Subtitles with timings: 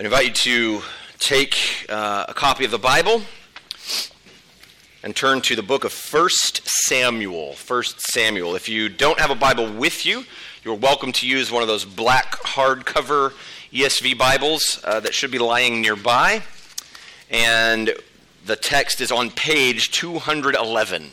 [0.00, 0.82] I invite you to
[1.18, 3.20] take uh, a copy of the Bible
[5.02, 7.54] and turn to the book of 1 Samuel.
[7.54, 8.56] 1 Samuel.
[8.56, 10.24] If you don't have a Bible with you,
[10.64, 13.34] you're welcome to use one of those black hardcover
[13.74, 16.42] ESV Bibles uh, that should be lying nearby.
[17.28, 17.92] And
[18.46, 21.10] the text is on page 211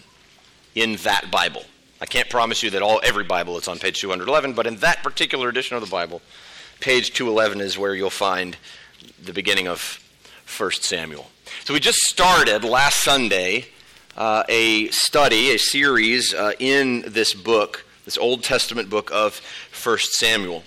[0.75, 1.65] in that Bible.
[1.99, 5.04] I can't promise you that all every Bible is on page 211, but in that
[5.04, 6.21] particular edition of the Bible,
[6.80, 8.55] page 211 is where you'll find
[9.23, 10.00] the beginning of
[10.57, 11.28] 1 Samuel.
[11.64, 13.65] So we just started last Sunday
[14.15, 19.42] uh, a study, a series uh, in this book, this Old Testament book of
[19.84, 20.64] 1 Samuel.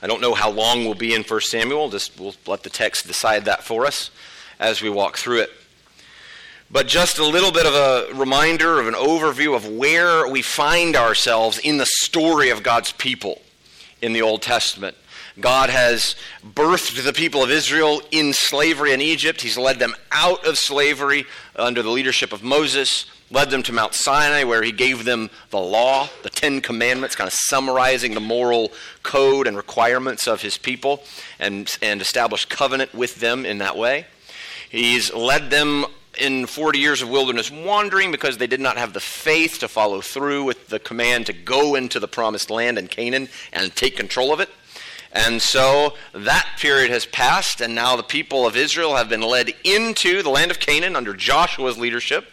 [0.00, 3.06] I don't know how long we'll be in 1 Samuel, just we'll let the text
[3.06, 4.10] decide that for us
[4.60, 5.50] as we walk through it.
[6.70, 10.94] But just a little bit of a reminder of an overview of where we find
[10.96, 13.40] ourselves in the story of God's people
[14.02, 14.96] in the Old Testament.
[15.40, 19.40] God has birthed the people of Israel in slavery in Egypt.
[19.40, 23.94] He's led them out of slavery under the leadership of Moses, led them to Mount
[23.94, 28.72] Sinai, where he gave them the law, the Ten Commandments, kind of summarizing the moral
[29.04, 31.04] code and requirements of his people,
[31.38, 34.06] and, and established covenant with them in that way.
[34.68, 39.00] He's led them in 40 years of wilderness wandering because they did not have the
[39.00, 43.28] faith to follow through with the command to go into the promised land in Canaan
[43.52, 44.48] and take control of it.
[45.12, 49.52] And so that period has passed, and now the people of Israel have been led
[49.64, 52.26] into the land of Canaan under Joshua's leadership.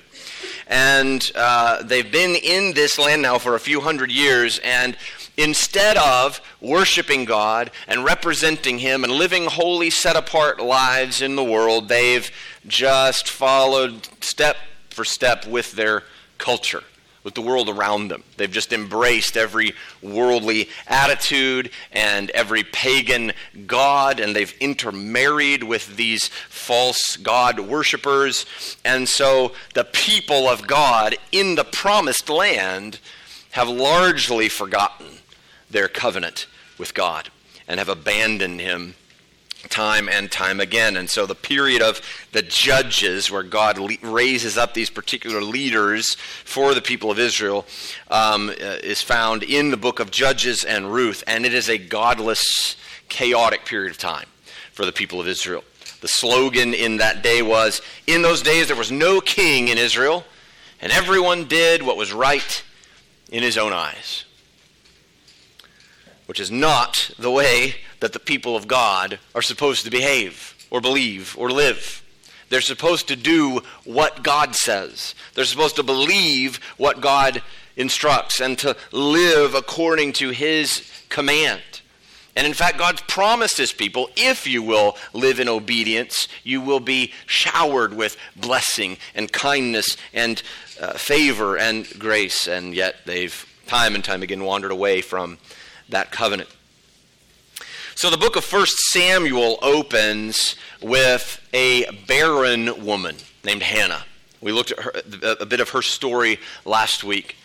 [0.67, 4.97] And uh, they've been in this land now for a few hundred years, and
[5.37, 11.43] instead of worshiping God and representing Him and living holy, set apart lives in the
[11.43, 12.29] world, they've
[12.67, 14.57] just followed step
[14.89, 16.03] for step with their
[16.37, 16.83] culture,
[17.23, 18.23] with the world around them.
[18.37, 23.33] They've just embraced every worldly attitude and every pagan
[23.67, 28.45] god, and they've intermarried with these false god worshippers.
[28.85, 32.99] And so the people of God in the promised land
[33.51, 35.07] have largely forgotten
[35.75, 36.47] their covenant
[36.77, 37.29] with God
[37.67, 38.95] and have abandoned Him
[39.69, 40.95] time and time again.
[40.95, 46.15] And so the period of the judges, where God le- raises up these particular leaders
[46.43, 47.65] for the people of Israel,
[48.09, 51.23] um, uh, is found in the book of Judges and Ruth.
[51.27, 52.75] And it is a godless,
[53.09, 54.27] chaotic period of time
[54.71, 55.63] for the people of Israel.
[56.01, 60.25] The slogan in that day was In those days there was no king in Israel,
[60.79, 62.63] and everyone did what was right
[63.31, 64.25] in his own eyes.
[66.25, 70.81] Which is not the way that the people of God are supposed to behave or
[70.81, 72.03] believe or live.
[72.49, 75.15] They're supposed to do what God says.
[75.33, 77.41] They're supposed to believe what God
[77.75, 81.61] instructs and to live according to His command.
[82.35, 86.79] And in fact, God's promised His people if you will live in obedience, you will
[86.79, 90.41] be showered with blessing and kindness and
[90.79, 92.47] uh, favor and grace.
[92.47, 95.37] And yet they've time and time again wandered away from
[95.89, 96.49] that covenant.
[97.95, 104.03] So the book of 1 Samuel opens with a barren woman named Hannah.
[104.41, 104.91] We looked at her,
[105.39, 107.37] a bit of her story last week.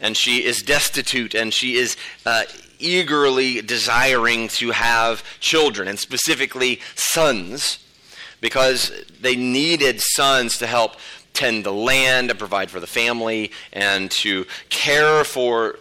[0.00, 2.44] And she is destitute and she is uh,
[2.78, 7.78] eagerly desiring to have children, and specifically sons,
[8.40, 10.96] because they needed sons to help
[11.32, 15.78] tend the land and provide for the family and to care for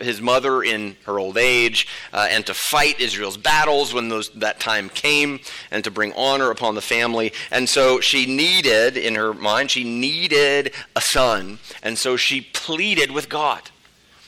[0.00, 4.58] his mother in her old age, uh, and to fight Israel's battles when those, that
[4.58, 5.40] time came,
[5.70, 7.32] and to bring honor upon the family.
[7.50, 13.12] And so she needed, in her mind, she needed a son, and so she pleaded
[13.12, 13.70] with God.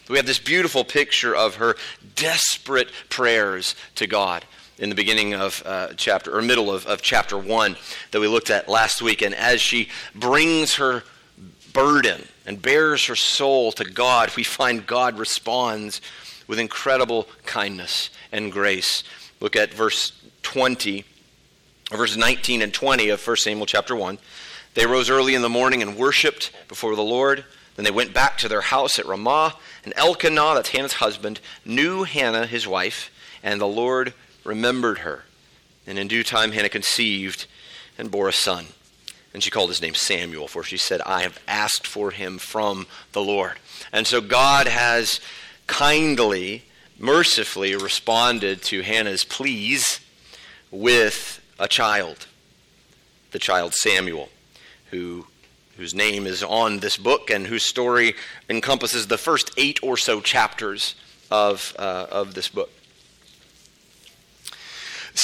[0.09, 1.77] We have this beautiful picture of her
[2.17, 4.45] desperate prayers to God
[4.79, 7.77] in the beginning of uh, chapter, or middle of, of chapter 1
[8.11, 9.23] that we looked at last week.
[9.23, 11.05] And as she brings her
[11.73, 16.01] burden and bares her soul to God, we find God responds
[16.47, 19.05] with incredible kindness and grace.
[19.41, 20.13] Look at verse
[20.43, 21.05] 20,
[21.91, 24.19] verses 19 and 20 of 1 Samuel chapter 1.
[24.75, 27.45] They rose early in the morning and worshiped before the Lord.
[27.77, 29.57] Then they went back to their house at Ramah.
[29.85, 33.11] And Elkanah, that's Hannah's husband, knew Hannah, his wife,
[33.43, 34.13] and the Lord
[34.45, 35.25] remembered her.
[35.87, 37.47] And in due time, Hannah conceived
[37.97, 38.67] and bore a son.
[39.33, 42.87] And she called his name Samuel, for she said, I have asked for him from
[43.13, 43.59] the Lord.
[43.93, 45.21] And so God has
[45.67, 46.65] kindly,
[46.99, 50.01] mercifully responded to Hannah's pleas
[50.73, 52.27] with a child,
[53.31, 54.31] the child Samuel,
[54.91, 55.27] who,
[55.77, 58.15] whose name is on this book and whose story
[58.49, 60.97] encompasses the first eight or so chapters
[61.31, 62.71] of, uh, of this book.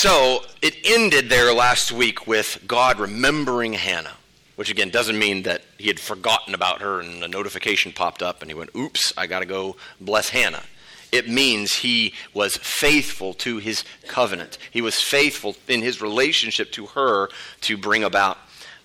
[0.00, 4.12] So it ended there last week with God remembering Hannah,
[4.56, 8.42] which again doesn't mean that he had forgotten about her and a notification popped up
[8.42, 10.64] and he went, oops, I got to go bless Hannah.
[11.12, 14.58] It means he was faithful to his covenant.
[14.70, 17.30] He was faithful in his relationship to her
[17.62, 18.36] to bring about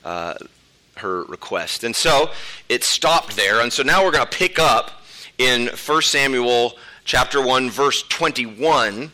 [0.06, 0.36] uh,
[0.96, 1.84] her request.
[1.84, 2.32] And so
[2.70, 3.60] it stopped there.
[3.60, 5.04] And so now we're going to pick up
[5.38, 9.12] in 1 Samuel chapter 1 verse 21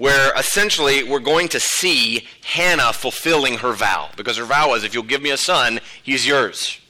[0.00, 4.08] where essentially we're going to see Hannah fulfilling her vow.
[4.16, 6.80] Because her vow was, if you'll give me a son, he's yours.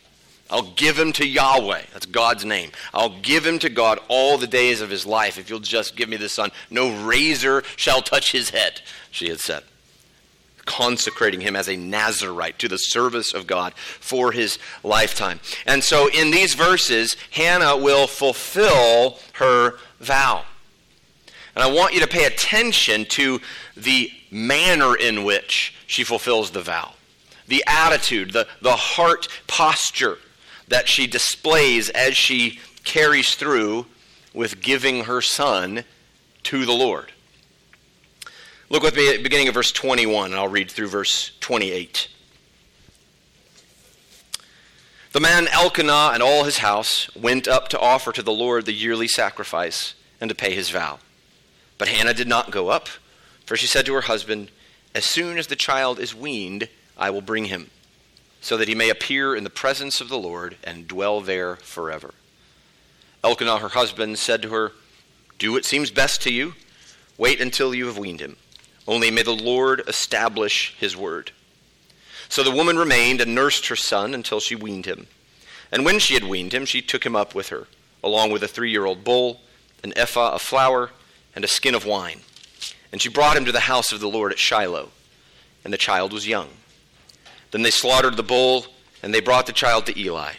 [0.49, 1.83] I'll give him to Yahweh.
[1.93, 2.71] That's God's name.
[2.95, 6.09] I'll give him to God all the days of his life if you'll just give
[6.09, 6.53] me the son.
[6.71, 8.81] No razor shall touch his head,
[9.11, 9.65] she had said.
[10.65, 15.41] Consecrating him as a Nazarite to the service of God for his lifetime.
[15.67, 20.45] And so in these verses, Hannah will fulfill her vow.
[21.55, 23.41] And I want you to pay attention to
[23.77, 26.95] the manner in which she fulfills the vow,
[27.49, 30.19] the attitude, the, the heart posture
[30.69, 33.87] that she displays as she carries through
[34.33, 35.85] with giving her son
[36.45, 37.13] to the Lord.
[38.69, 42.09] Look with me at the beginning of verse 21, and I'll read through verse 28.
[45.13, 48.73] The man Elkanah and all his house went up to offer to the Lord the
[48.73, 51.01] yearly sacrifice and to pay his vow.
[51.81, 52.91] But Hannah did not go up,
[53.47, 54.51] for she said to her husband,
[54.95, 56.69] As soon as the child is weaned,
[56.99, 57.71] I will bring him,
[58.43, 62.13] so that he may appear in the presence of the Lord and dwell there forever.
[63.25, 64.73] Elkanah, her husband, said to her,
[65.39, 66.53] Do what seems best to you.
[67.17, 68.37] Wait until you have weaned him.
[68.87, 71.33] Only may the Lord establish his word.
[72.29, 75.07] So the woman remained and nursed her son until she weaned him.
[75.73, 77.69] And when she had weaned him, she took him up with her,
[78.05, 79.41] along with a three year old bull,
[79.83, 80.91] an ephah of flour,
[81.35, 82.21] and a skin of wine.
[82.93, 84.91] And she brought him to the house of the Lord at Shiloh,
[85.65, 86.49] and the child was young.
[87.51, 88.67] Then they slaughtered the bull,
[89.03, 90.35] and they brought the child to Eli.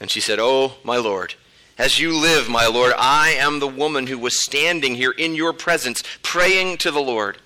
[0.00, 1.34] And she said, Oh, my Lord,
[1.76, 5.52] as you live, my Lord, I am the woman who was standing here in your
[5.52, 7.38] presence, praying to the Lord.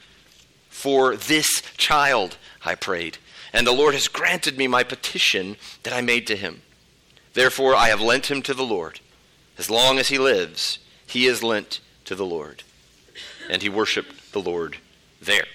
[0.68, 3.18] For this child, I prayed,
[3.52, 6.62] and the Lord has granted me my petition that I made to him.
[7.32, 9.00] Therefore, I have lent him to the Lord.
[9.56, 12.62] As long as he lives, he is lent to the Lord
[13.48, 14.76] and he worshiped the Lord
[15.20, 15.46] there.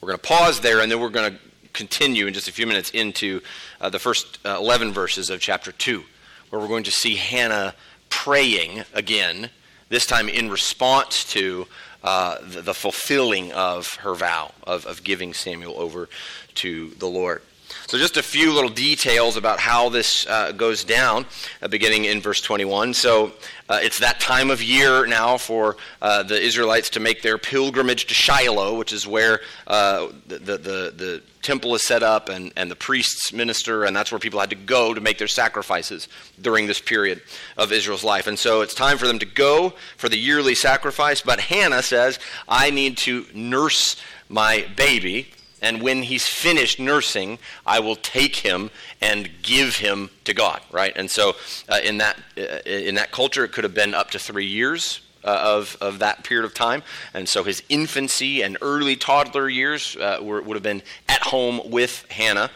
[0.00, 1.38] We're going to pause there, and then we're going to
[1.72, 3.40] continue in just a few minutes into
[3.80, 6.02] uh, the first uh, 11 verses of chapter 2,
[6.48, 7.74] where we're going to see Hannah
[8.08, 9.50] praying again,
[9.88, 11.66] this time in response to
[12.02, 16.08] uh, the, the, fulfilling of her vow of, of giving Samuel over
[16.54, 17.42] to the Lord.
[17.86, 21.26] So, just a few little details about how this uh, goes down,
[21.62, 22.94] uh, beginning in verse 21.
[22.94, 23.32] So,
[23.68, 28.06] uh, it's that time of year now for uh, the Israelites to make their pilgrimage
[28.06, 30.58] to Shiloh, which is where uh, the, the,
[30.96, 34.50] the, temple is set up and, and the priests minister, and that's where people had
[34.50, 36.06] to go to make their sacrifices
[36.38, 37.22] during this period
[37.56, 38.26] of Israel's life.
[38.26, 41.22] And so, it's time for them to go for the yearly sacrifice.
[41.22, 42.18] But Hannah says,
[42.48, 43.96] I need to nurse
[44.28, 45.28] my baby
[45.62, 48.70] and when he's finished nursing, I will take him
[49.00, 50.92] and give him to God, right?
[50.96, 51.36] And so,
[51.68, 55.00] uh, in that uh, in that culture, it could have been up to three years
[55.24, 56.82] uh, of of that period of time,
[57.14, 61.60] and so his infancy and early toddler years uh, were, would have been at home
[61.70, 62.50] with Hannah,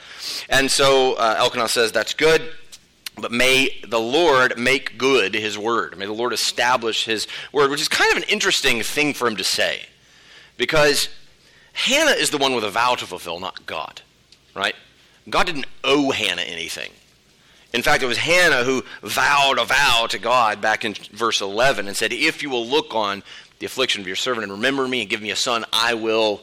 [0.49, 2.43] and so uh, Elkanah says that's good.
[3.17, 5.97] But may the Lord make good his word.
[5.97, 9.37] May the Lord establish his word, which is kind of an interesting thing for him
[9.37, 9.83] to say.
[10.57, 11.09] Because
[11.75, 14.01] Hannah is the one with a vow to fulfill, not God,
[14.55, 14.75] right?
[15.29, 16.91] God didn't owe Hannah anything.
[17.73, 21.89] In fact, it was Hannah who vowed a vow to God back in verse 11
[21.89, 23.25] and said, If you will look on
[23.59, 26.43] the affliction of your servant and remember me and give me a son, I will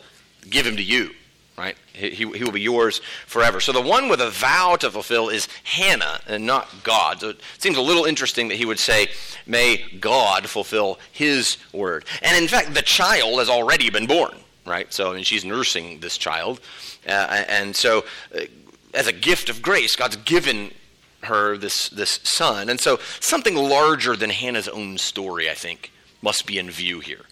[0.49, 1.11] give him to you.
[1.57, 1.77] Right?
[1.93, 3.59] He, he, will be yours forever.
[3.59, 7.21] So the one with a vow to fulfill is Hannah and not God.
[7.21, 9.07] So it seems a little interesting that he would say,
[9.45, 12.05] May God fulfill his word.
[12.21, 14.33] And in fact, the child has already been born
[14.65, 14.91] right?
[14.93, 16.59] So, I mean, she's nursing this child.
[17.07, 18.41] Uh, and so, uh,
[18.93, 20.71] as a gift of grace, God's given
[21.23, 22.69] her this, this son.
[22.69, 25.91] And so, something larger than Hannah's own story, I think,
[26.21, 27.25] must be in view here.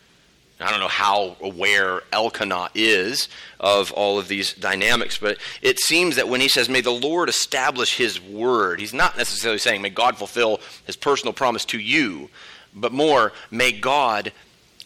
[0.61, 3.29] I don't know how aware Elkanah is
[3.61, 7.29] of all of these dynamics, but it seems that when he says, May the Lord
[7.29, 12.29] establish his word, he's not necessarily saying, May God fulfill his personal promise to you,
[12.75, 14.33] but more, May God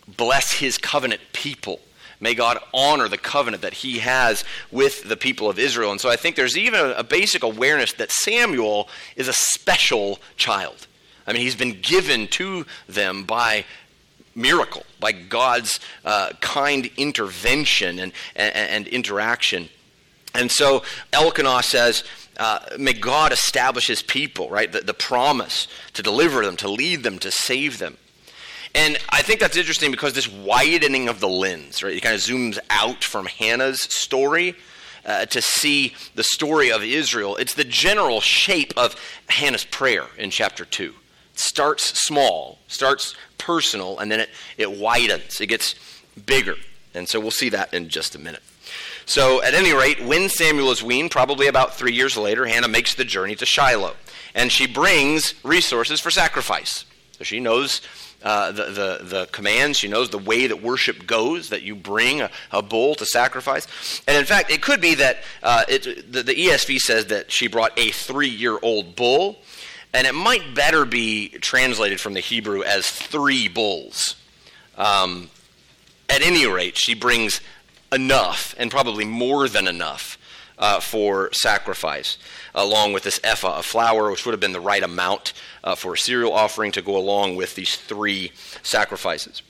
[0.06, 1.80] bless his covenant people
[2.24, 5.92] May God honor the covenant that he has with the people of Israel.
[5.92, 8.88] And so I think there's even a basic awareness that Samuel
[9.18, 10.88] is a special child.
[11.28, 13.66] I mean, he's been given to them by
[14.36, 19.68] miracle, by God's uh, kind intervention and, and, and, interaction.
[20.34, 22.06] And so Elkanah says,
[22.38, 24.72] uh, May God establish his people, right?
[24.72, 27.98] The, the promise to deliver them, to lead them, to save them.
[28.76, 31.96] And I think that's interesting because this widening of the lens, right?
[31.96, 34.56] It kind of zooms out from Hannah's story
[35.06, 37.36] uh, to see the story of Israel.
[37.36, 38.96] It's the general shape of
[39.30, 40.86] Hannah's prayer in chapter 2.
[40.86, 45.40] It starts small, starts personal, and then it, it widens.
[45.40, 45.76] It gets
[46.26, 46.56] bigger.
[46.96, 48.44] And so we'll see that in just a minute.
[49.06, 52.96] So, at any rate, when Samuel is weaned, probably about three years later, Hannah makes
[52.96, 53.96] the journey to Shiloh.
[54.34, 56.86] And she brings resources for sacrifice.
[57.24, 57.82] She knows
[58.24, 59.78] uh, the, the, the commands.
[59.78, 64.02] She knows the way that worship goes, that you bring a, a bull to sacrifice.
[64.08, 67.48] And in fact, it could be that uh, it, the, the ESV says that she
[67.48, 69.40] brought a three year old bull,
[69.94, 74.16] and it might better be translated from the Hebrew as three bulls.
[74.78, 75.30] Um,
[76.10, 77.42] at any rate, she brings
[77.92, 80.18] enough, and probably more than enough,
[80.58, 82.18] uh, for sacrifice,
[82.56, 85.34] along with this ephah of flour, which would have been the right amount
[85.64, 88.32] uh, for a cereal offering to go along with these three
[88.62, 89.42] sacrifices.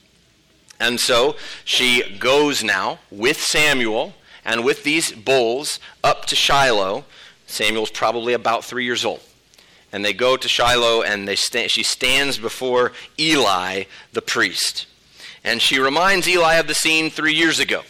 [0.80, 7.04] And so she goes now with Samuel and with these bulls up to Shiloh.
[7.46, 9.20] Samuel's probably about three years old.
[9.92, 14.86] And they go to Shiloh and they sta- she stands before Eli, the priest.
[15.44, 17.82] And she reminds Eli of the scene three years ago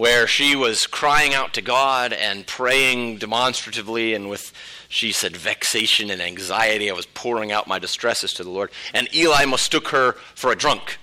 [0.00, 4.50] where she was crying out to God and praying demonstratively and with,
[4.88, 6.88] she said, vexation and anxiety.
[6.88, 8.70] I was pouring out my distresses to the Lord.
[8.94, 10.96] And Eli mistook her for a drunk.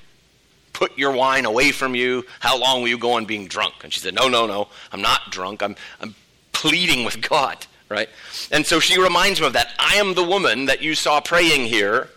[0.74, 2.26] Put your wine away from you.
[2.40, 3.76] How long will you go on being drunk?
[3.84, 4.68] And she said, No, no, no.
[4.92, 5.62] I'm not drunk.
[5.62, 6.16] I'm, I'm
[6.52, 8.10] pleading with God, right?
[8.50, 9.76] And so she reminds him of that.
[9.78, 12.10] I am the woman that you saw praying here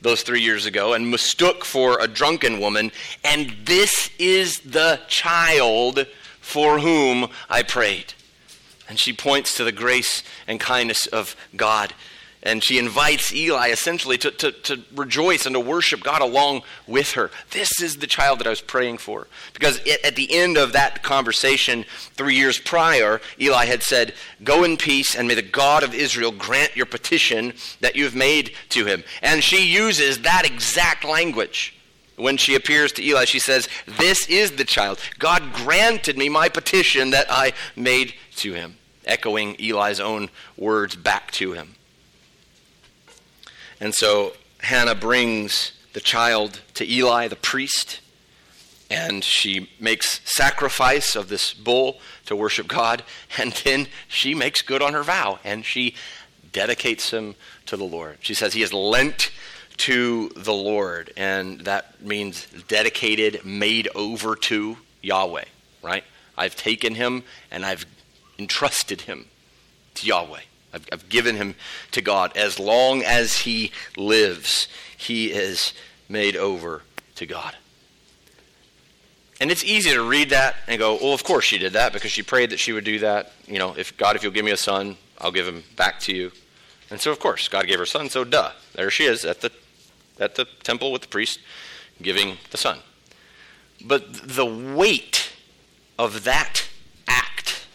[0.00, 2.90] those three years ago and mistook for a drunken woman.
[3.22, 6.06] And this is the child
[6.42, 8.12] for whom I prayed.
[8.88, 11.94] And she points to the grace and kindness of God.
[12.42, 17.12] And she invites Eli essentially to, to, to rejoice and to worship God along with
[17.12, 17.30] her.
[17.52, 19.28] This is the child that I was praying for.
[19.54, 21.84] Because it, at the end of that conversation,
[22.14, 26.32] three years prior, Eli had said, Go in peace, and may the God of Israel
[26.32, 29.04] grant your petition that you have made to him.
[29.22, 31.76] And she uses that exact language.
[32.22, 35.00] When she appears to Eli, she says, This is the child.
[35.18, 41.32] God granted me my petition that I made to him, echoing Eli's own words back
[41.32, 41.74] to him.
[43.80, 48.00] And so Hannah brings the child to Eli, the priest,
[48.88, 53.02] and she makes sacrifice of this bull to worship God,
[53.36, 55.96] and then she makes good on her vow, and she
[56.52, 57.34] dedicates him
[57.66, 58.18] to the Lord.
[58.20, 59.32] She says, He has lent
[59.78, 61.12] to the Lord.
[61.16, 65.44] And that means dedicated, made over to Yahweh,
[65.82, 66.04] right?
[66.36, 67.86] I've taken him and I've
[68.38, 69.26] entrusted him
[69.94, 70.40] to Yahweh.
[70.72, 71.54] I've, I've given him
[71.92, 72.36] to God.
[72.36, 75.72] As long as he lives, he is
[76.08, 76.82] made over
[77.16, 77.56] to God.
[79.40, 82.12] And it's easy to read that and go, well, of course she did that because
[82.12, 83.32] she prayed that she would do that.
[83.46, 86.14] You know, if God, if you'll give me a son, I'll give him back to
[86.14, 86.30] you.
[86.90, 88.52] And so, of course, God gave her son, so duh.
[88.74, 89.50] There she is at the
[90.18, 91.40] at the temple with the priest
[92.00, 92.78] giving the son.
[93.84, 95.32] But the weight
[95.98, 96.68] of that
[97.08, 97.66] act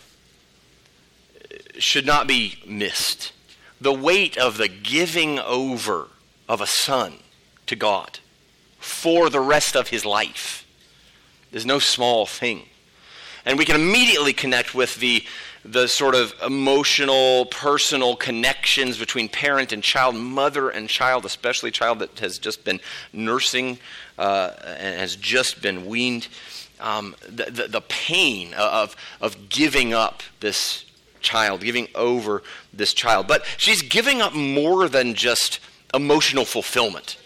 [1.44, 3.34] uh, should not be missed.
[3.80, 6.08] The weight of the giving over
[6.48, 7.20] of a son
[7.68, 8.20] to God
[8.80, 10.66] for the rest of his life
[11.52, 12.64] is no small thing.
[13.46, 15.24] And we can immediately connect with the
[15.70, 22.00] the sort of emotional, personal connections between parent and child, mother and child, especially child
[22.00, 22.80] that has just been
[23.12, 23.78] nursing
[24.18, 26.28] uh, and has just been weaned.
[26.80, 30.86] Um, the, the, the pain of, of giving up this
[31.22, 33.28] child, giving over this child.
[33.28, 35.60] But she's giving up more than just
[35.94, 37.18] emotional fulfillment.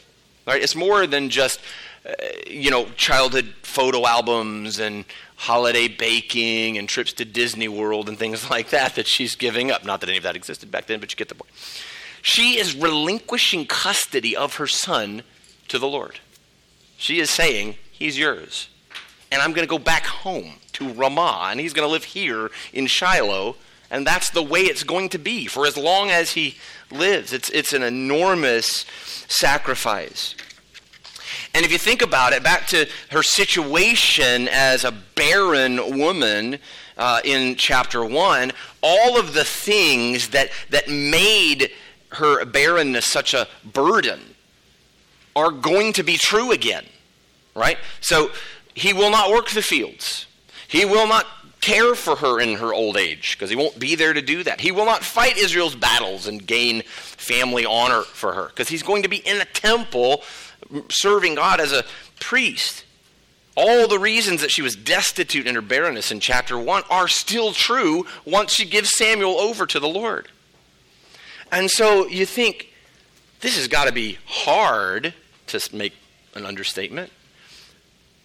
[0.48, 0.64] Right?
[0.64, 1.60] It's more than just,
[2.06, 2.14] uh,
[2.48, 5.06] you know, childhood photo albums and
[5.42, 9.84] holiday baking and trips to Disney World and things like that that she's giving up.
[9.84, 11.52] Not that any of that existed back then, but you get the point.
[12.22, 15.24] She is relinquishing custody of her son
[15.68, 16.20] to the Lord.
[16.98, 18.70] She is saying, He's yours.
[19.32, 22.52] And I'm going to go back home to Ramah, and he's going to live here
[22.74, 23.56] in Shiloh.
[23.90, 26.58] And that's the way it's going to be for as long as he
[26.92, 27.32] lives.
[27.34, 28.86] It's, it's an enormous
[29.28, 30.36] sacrifice.
[31.54, 36.60] And if you think about it, back to her situation as a barren woman
[36.98, 41.72] uh, in chapter 1, all of the things that, that made
[42.14, 44.20] her barrenness such a burden
[45.36, 46.86] are going to be true again.
[47.56, 47.78] right?
[48.02, 48.32] So
[48.74, 50.26] he will not work the fields.
[50.68, 51.26] He will not
[51.62, 54.60] care for her in her old age because he won't be there to do that.
[54.60, 59.04] He will not fight Israel's battles and gain family honor for her because he's going
[59.04, 60.24] to be in a temple
[60.90, 61.84] serving God as a
[62.20, 62.86] priest.
[63.56, 67.52] All the reasons that she was destitute in her barrenness in chapter 1 are still
[67.52, 70.30] true once she gives Samuel over to the Lord.
[71.52, 72.70] And so you think,
[73.42, 75.14] this has got to be hard
[75.48, 75.94] to make
[76.34, 77.12] an understatement,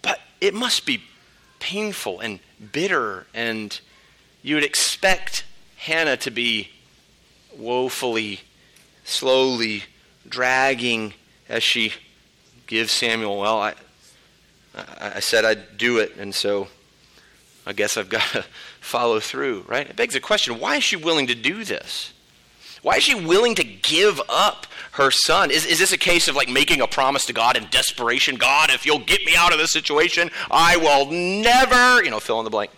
[0.01, 1.03] but it must be
[1.59, 2.39] painful and
[2.71, 3.79] bitter, and
[4.41, 5.43] you would expect
[5.75, 6.69] Hannah to be
[7.57, 8.39] woefully,
[9.03, 9.83] slowly
[10.27, 11.13] dragging
[11.49, 11.91] as she
[12.67, 13.73] gives Samuel, well, I,
[14.99, 16.67] I said I'd do it, and so
[17.65, 18.45] I guess I've got to
[18.79, 19.89] follow through, right?
[19.89, 22.13] It begs the question why is she willing to do this?
[22.83, 25.51] Why is she willing to give up her son?
[25.51, 28.35] Is, is this a case of like making a promise to God in desperation?
[28.35, 32.39] God, if you'll get me out of this situation, I will never, you know, fill
[32.39, 32.71] in the blank.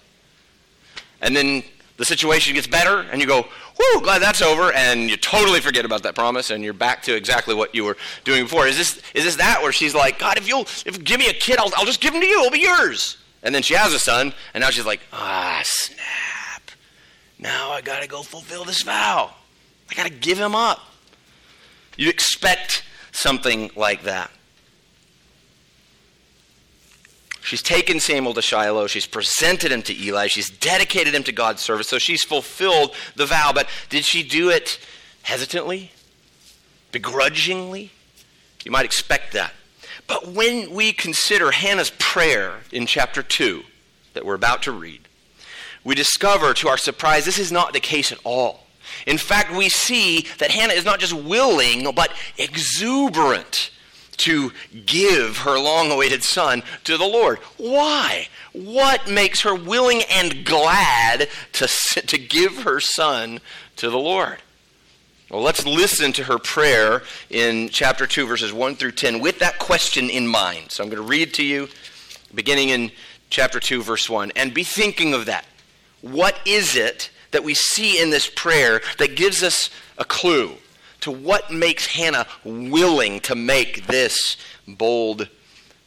[1.22, 1.64] And then
[2.00, 5.84] the situation gets better, and you go, whoo, glad that's over, and you totally forget
[5.84, 8.68] about that promise, and you're back to exactly what you were doing before.
[8.68, 11.34] Is this, is this that where she's like, God, if you'll if give me a
[11.34, 13.18] kid, I'll, I'll just give him to you, it'll be yours.
[13.44, 16.72] And then she has a son, and now she's like, ah, snap.
[17.38, 19.32] Now I got to go fulfill this vow.
[19.92, 20.80] I got to give him up.
[21.98, 24.32] You expect something like that.
[27.50, 28.86] She's taken Samuel to Shiloh.
[28.86, 30.28] She's presented him to Eli.
[30.28, 31.90] She's dedicated him to God's service.
[31.90, 33.54] So she's fulfilled the vow.
[33.56, 34.78] But did she do it
[35.24, 35.92] hesitantly?
[36.92, 37.92] Begrudgingly?
[38.64, 39.54] You might expect that.
[40.06, 43.64] But when we consider Hannah's prayer in chapter 2
[44.14, 45.02] that we're about to read,
[45.84, 48.68] we discover to our surprise this is not the case at all.
[49.08, 53.72] In fact, we see that Hannah is not just willing, but exuberant
[54.20, 54.52] to
[54.86, 57.40] give her long awaited son to the Lord.
[57.58, 58.28] Why?
[58.54, 63.40] What makes her willing and glad to, to give her son
[63.78, 64.42] to the Lord?
[65.30, 69.60] Well, let's listen to her prayer in chapter 2, verses 1 through 10, with that
[69.60, 70.72] question in mind.
[70.72, 71.70] So I'm going to read to you,
[72.34, 72.92] beginning in
[73.30, 75.46] chapter 2, verse 1, and be thinking of that.
[76.02, 80.54] What is it that we see in this prayer that gives us a clue?
[81.02, 85.30] To what makes Hannah willing to make this bold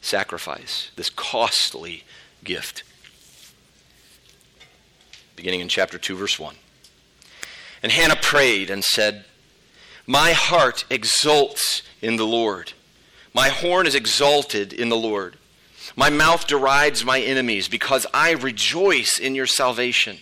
[0.01, 2.03] sacrifice, this costly
[2.43, 2.83] gift.
[5.35, 6.55] Beginning in chapter 2, verse 1.
[7.81, 9.25] And Hannah prayed and said,
[10.07, 12.73] My heart exults in the Lord.
[13.33, 15.37] My horn is exalted in the Lord.
[15.95, 20.17] My mouth derides my enemies because I rejoice in your salvation.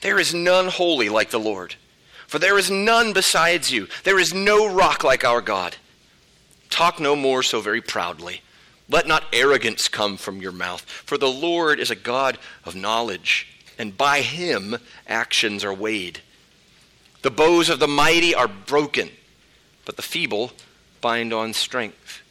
[0.00, 1.74] There is none holy like the Lord.
[2.26, 3.88] For there is none besides you.
[4.04, 5.76] There is no rock like our God.
[6.70, 8.42] Talk no more so very proudly.
[8.88, 10.82] Let not arrogance come from your mouth.
[10.82, 16.20] For the Lord is a God of knowledge, and by him actions are weighed.
[17.22, 19.10] The bows of the mighty are broken,
[19.84, 20.52] but the feeble
[21.00, 22.22] bind on strength.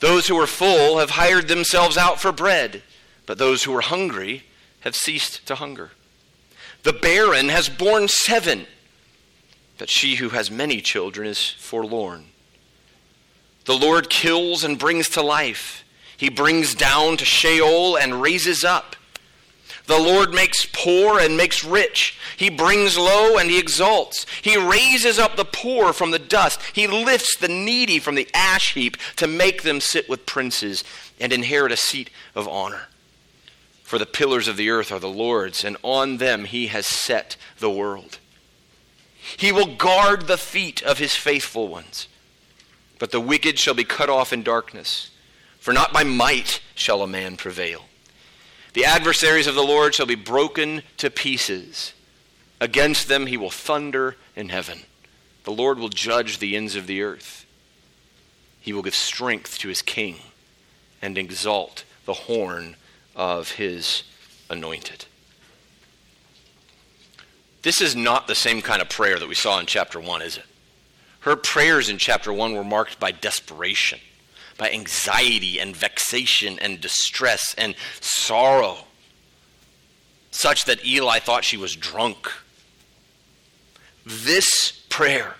[0.00, 2.82] Those who are full have hired themselves out for bread,
[3.26, 4.44] but those who are hungry
[4.80, 5.90] have ceased to hunger.
[6.82, 8.66] The barren has borne seven
[9.82, 12.26] but she who has many children is forlorn.
[13.64, 15.82] The Lord kills and brings to life.
[16.16, 18.94] He brings down to Sheol and raises up.
[19.88, 22.16] The Lord makes poor and makes rich.
[22.36, 24.24] He brings low and he exalts.
[24.40, 26.60] He raises up the poor from the dust.
[26.72, 30.84] He lifts the needy from the ash heap to make them sit with princes
[31.18, 32.82] and inherit a seat of honor.
[33.82, 37.36] For the pillars of the earth are the Lord's, and on them he has set
[37.58, 38.20] the world.
[39.36, 42.08] He will guard the feet of his faithful ones.
[42.98, 45.10] But the wicked shall be cut off in darkness,
[45.58, 47.86] for not by might shall a man prevail.
[48.74, 51.92] The adversaries of the Lord shall be broken to pieces.
[52.60, 54.82] Against them he will thunder in heaven.
[55.44, 57.44] The Lord will judge the ends of the earth.
[58.60, 60.18] He will give strength to his king
[61.02, 62.76] and exalt the horn
[63.16, 64.04] of his
[64.48, 65.06] anointed.
[67.62, 70.36] This is not the same kind of prayer that we saw in chapter 1, is
[70.36, 70.44] it?
[71.20, 74.00] Her prayers in chapter 1 were marked by desperation,
[74.58, 78.78] by anxiety and vexation and distress and sorrow,
[80.32, 82.28] such that Eli thought she was drunk.
[84.04, 85.36] This prayer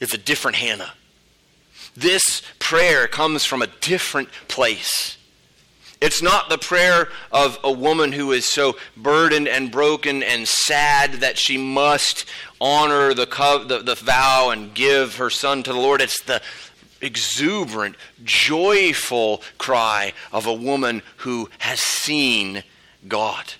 [0.00, 0.94] is a different Hannah.
[1.96, 5.16] This prayer comes from a different place.
[6.00, 11.14] It's not the prayer of a woman who is so burdened and broken and sad
[11.14, 12.24] that she must
[12.58, 13.26] honor the,
[13.68, 16.00] the, the vow and give her son to the Lord.
[16.00, 16.40] It's the
[17.02, 22.62] exuberant, joyful cry of a woman who has seen
[23.06, 23.54] God.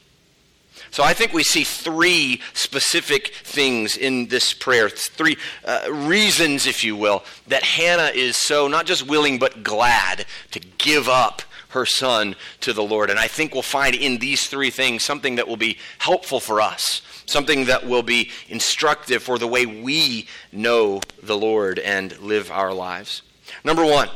[0.91, 6.83] So I think we see three specific things in this prayer, three uh, reasons, if
[6.83, 11.87] you will, that Hannah is so not just willing but glad to give up her
[11.87, 13.11] son to the Lord.
[13.11, 16.61] And I think we'll find in these three things something that will be helpful for
[16.61, 22.51] us, something that will be instructive for the way we know the Lord and live
[22.51, 23.23] our lives.
[23.65, 24.09] Number one,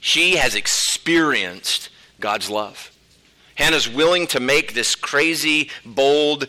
[0.00, 2.90] she has experienced God's love.
[3.54, 6.46] Hannah's willing to make this crazy, bold,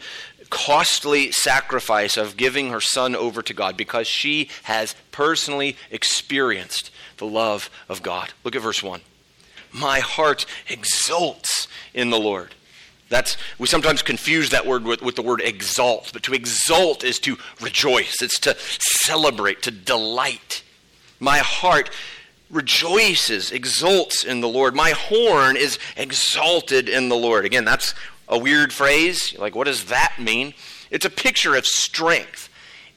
[0.50, 7.26] costly sacrifice of giving her son over to God because she has personally experienced the
[7.26, 8.34] love of God.
[8.44, 9.02] Look at verse 1.
[9.74, 12.56] My heart exults in the Lord.
[13.10, 17.20] That's we sometimes confuse that word with, with the word exalt, but to exult is
[17.20, 18.22] to rejoice.
[18.22, 20.64] It's to celebrate, to delight.
[21.20, 21.90] My heart
[22.50, 24.76] rejoices, exults in the Lord.
[24.76, 27.46] My horn is exalted in the Lord.
[27.46, 27.94] Again, that's
[28.28, 29.38] a weird phrase.
[29.38, 30.54] Like, what does that mean?
[30.90, 32.50] It's a picture of strength.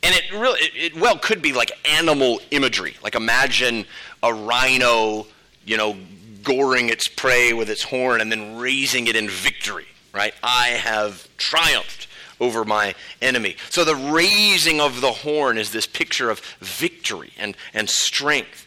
[0.03, 2.95] And it really, it, it well could be like animal imagery.
[3.03, 3.87] Like, imagine
[4.23, 5.27] a rhino,
[5.65, 5.97] you know,
[6.45, 10.35] goring its prey with its horn and then raising it in victory, right?
[10.43, 12.07] I have triumphed
[12.41, 13.57] over my enemy.
[13.71, 18.67] So the raising of the horn is this picture of victory and, and strength.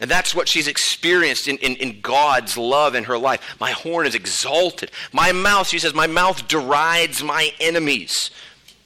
[0.00, 3.56] And that's what she's experienced in, in, in, God's love in her life.
[3.60, 4.90] My horn is exalted.
[5.12, 8.30] My mouth, she says, my mouth derides my enemies.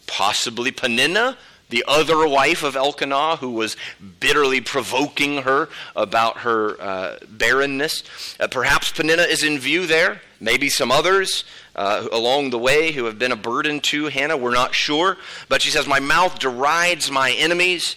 [0.06, 1.38] Possibly Peninnah,
[1.68, 3.76] the other wife of Elkanah, who was
[4.20, 8.02] bitterly provoking her about her uh, barrenness.
[8.40, 10.22] Uh, perhaps Peninnah is in view there.
[10.40, 14.36] Maybe some others uh, along the way who have been a burden to Hannah.
[14.36, 15.16] We're not sure.
[15.48, 17.96] But she says, My mouth derides my enemies.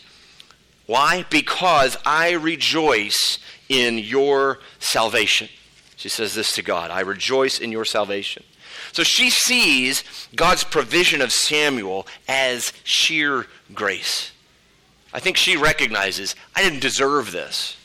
[0.85, 1.25] Why?
[1.29, 5.47] Because I rejoice in your salvation.
[5.95, 8.43] She says this to God I rejoice in your salvation.
[8.91, 10.03] So she sees
[10.35, 14.31] God's provision of Samuel as sheer grace.
[15.13, 17.77] I think she recognizes I didn't deserve this.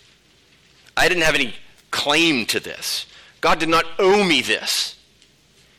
[0.96, 1.54] I didn't have any
[1.90, 3.06] claim to this.
[3.40, 4.96] God did not owe me this.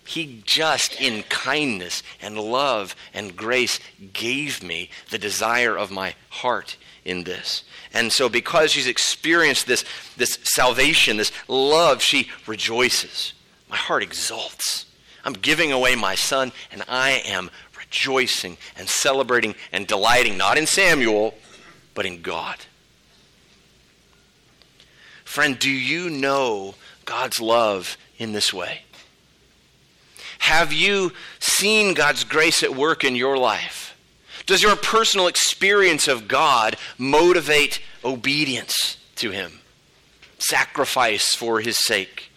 [0.05, 3.79] He just, in kindness and love and grace,
[4.13, 7.63] gave me the desire of my heart in this.
[7.93, 9.83] And so, because she's experienced this,
[10.15, 13.33] this salvation, this love, she rejoices.
[13.69, 14.85] My heart exults.
[15.25, 17.49] I'm giving away my son, and I am
[17.97, 21.33] rejoicing and celebrating and delighting, not in Samuel,
[21.93, 22.57] but in God.
[25.25, 28.81] Friend, do you know God's love in this way?
[30.39, 33.97] Have you seen God's grace at work in your life?
[34.45, 39.59] Does your personal experience of God motivate obedience to Him?
[40.37, 42.31] Sacrifice for His sake?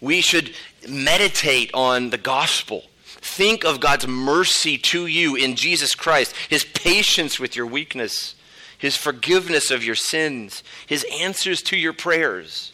[0.00, 0.52] We should
[0.86, 2.84] meditate on the gospel.
[3.26, 8.34] Think of God's mercy to you in Jesus Christ, His patience with your weakness,
[8.78, 12.72] His forgiveness of your sins, His answers to your prayers.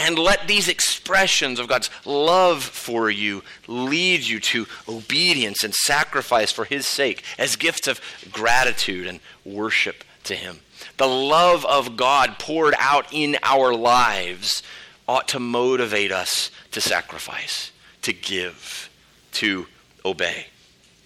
[0.00, 6.50] And let these expressions of God's love for you lead you to obedience and sacrifice
[6.50, 8.00] for His sake as gifts of
[8.32, 10.60] gratitude and worship to Him.
[10.96, 14.62] The love of God poured out in our lives
[15.06, 17.70] ought to motivate us to sacrifice,
[18.00, 18.88] to give,
[19.32, 19.66] to
[20.04, 20.46] obey.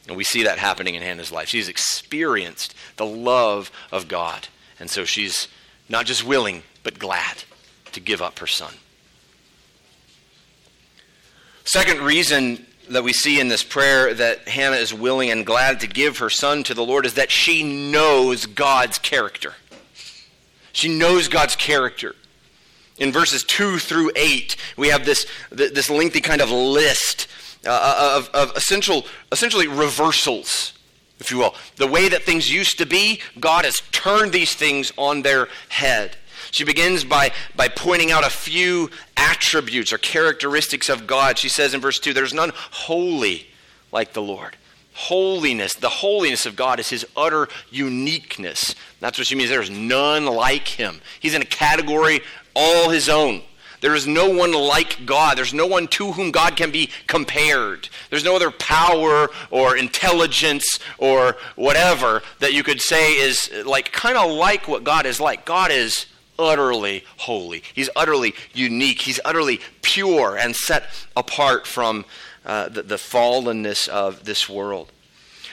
[0.09, 1.49] And we see that happening in Hannah's life.
[1.49, 4.49] She's experienced the love of God.
[4.79, 5.49] And so she's
[5.89, 7.45] not just willing, but glad
[7.93, 8.75] to give up her son.
[11.65, 15.89] Second reason that we see in this prayer that Hannah is willing and glad to
[15.89, 19.55] give her son to the Lord is that she knows God's character.
[20.73, 22.15] She knows God's character.
[22.99, 27.27] In verses 2 through 8, we have this, this lengthy kind of list
[27.65, 30.73] uh, uh, of, of essential, essentially reversals,
[31.19, 31.55] if you will.
[31.77, 36.17] The way that things used to be, God has turned these things on their head.
[36.51, 41.39] She begins by, by pointing out a few attributes or characteristics of God.
[41.39, 43.49] She says in verse 2 There's none holy
[43.93, 44.57] like the Lord.
[44.95, 48.75] Holiness, the holiness of God is his utter uniqueness.
[49.01, 49.51] That's what she means.
[49.51, 51.03] There's none like him.
[51.21, 52.21] He's in a category
[52.55, 53.43] all his own.
[53.87, 55.39] There is no one like God.
[55.39, 57.89] There's no one to whom God can be compared.
[58.11, 64.19] There's no other power or intelligence or whatever that you could say is like kind
[64.19, 65.45] of like what God is like.
[65.45, 67.63] God is utterly holy.
[67.75, 69.03] He's utterly unique.
[69.03, 72.07] He's utterly pure and set apart from
[72.45, 74.91] uh, the, the fallenness of this world.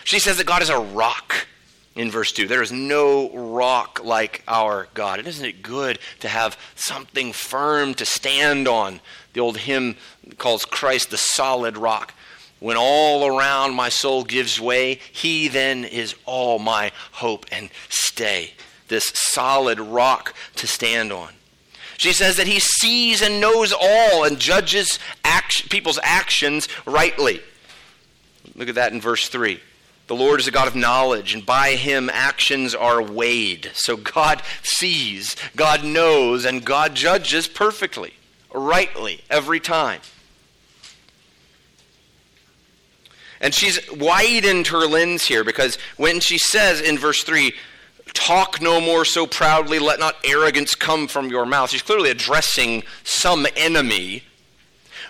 [0.05, 1.45] She says that God is a rock.
[1.95, 2.47] In verse 2.
[2.47, 5.25] There is no rock like our God.
[5.25, 8.99] Isn't it good to have something firm to stand on?
[9.33, 9.95] The old hymn
[10.37, 12.13] calls Christ the solid rock.
[12.59, 18.53] When all around my soul gives way, he then is all my hope and stay.
[18.87, 21.33] This solid rock to stand on.
[21.97, 24.99] She says that he sees and knows all and judges
[25.69, 27.41] people's actions rightly.
[28.55, 29.59] Look at that in verse 3.
[30.07, 33.71] The Lord is a God of knowledge, and by him actions are weighed.
[33.73, 38.13] So God sees, God knows, and God judges perfectly,
[38.53, 40.01] rightly, every time.
[43.39, 47.53] And she's widened her lens here because when she says in verse 3,
[48.13, 51.69] Talk no more so proudly, let not arrogance come from your mouth.
[51.69, 54.23] She's clearly addressing some enemy,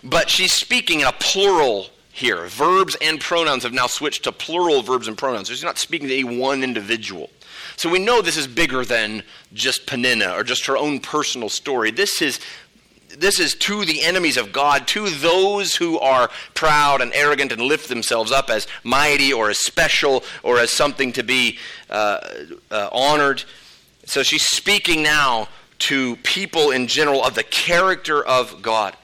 [0.04, 2.46] but she's speaking in a plural here.
[2.46, 5.50] Verbs and pronouns have now switched to plural verbs and pronouns.
[5.50, 7.32] She's not speaking to any one individual.
[7.76, 11.90] So we know this is bigger than just Peninnah or just her own personal story.
[11.90, 12.40] This is
[13.18, 17.62] this is to the enemies of God, to those who are proud and arrogant and
[17.62, 21.60] lift themselves up as mighty or as special or as something to be
[21.92, 22.20] uh,
[22.72, 23.44] uh, honored.
[24.06, 25.48] So she's speaking now
[25.80, 28.96] to people in general of the character of God.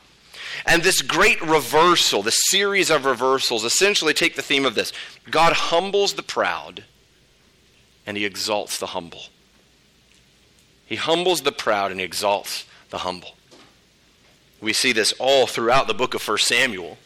[0.65, 4.91] And this great reversal, the series of reversals, essentially take the theme of this
[5.29, 6.83] God humbles the proud
[8.05, 9.23] and he exalts the humble.
[10.85, 13.35] He humbles the proud and he exalts the humble.
[14.59, 16.97] We see this all throughout the book of 1 Samuel.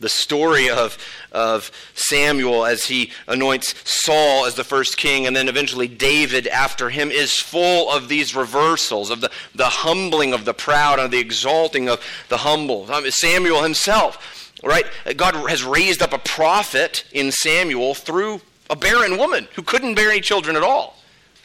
[0.00, 0.96] The story of,
[1.32, 6.90] of Samuel as he anoints Saul as the first king and then eventually David after
[6.90, 11.18] him is full of these reversals, of the, the humbling of the proud and the
[11.18, 12.90] exalting of the humble.
[12.92, 14.86] Um, Samuel himself, right?
[15.16, 20.10] God has raised up a prophet in Samuel through a barren woman who couldn't bear
[20.10, 20.96] any children at all.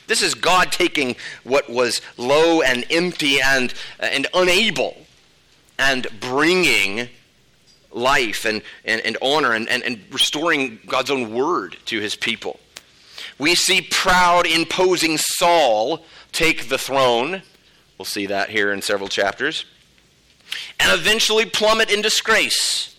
[0.08, 4.98] This is God taking what was low and empty and, and unable
[5.80, 7.10] and bringing
[7.96, 12.60] life and, and, and honor and, and, and restoring God's own word to his people.
[13.38, 17.42] We see proud, imposing Saul take the throne.
[17.98, 19.66] We'll see that here in several chapters.
[20.80, 22.96] And eventually plummet in disgrace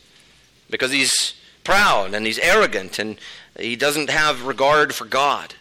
[0.70, 3.18] because he's proud and he's arrogant and
[3.58, 5.54] he doesn't have regard for God.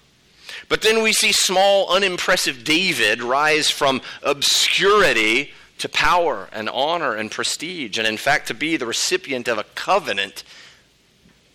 [0.69, 5.51] But then we see small, unimpressive David rise from obscurity
[5.83, 9.65] to power and honor and prestige, and in fact, to be the recipient of a
[9.75, 10.41] covenant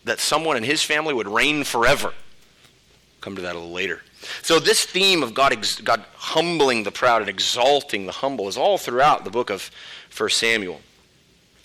[0.05, 2.13] that someone in his family would reign forever.
[3.23, 4.03] Come to that a little later.
[4.43, 8.77] So, this theme of God, God humbling the proud and exalting the humble is all
[8.77, 9.71] throughout the book of
[10.15, 10.83] 1 Samuel.